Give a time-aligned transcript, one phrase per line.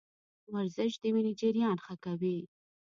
[0.53, 2.37] ورزش د وینې جریان ښه کوي.